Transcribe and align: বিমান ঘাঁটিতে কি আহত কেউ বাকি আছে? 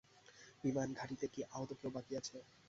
বিমান 0.63 0.89
ঘাঁটিতে 0.95 1.25
কি 1.33 1.41
আহত 1.49 1.69
কেউ 1.79 1.89
বাকি 1.95 2.13
আছে? 2.19 2.37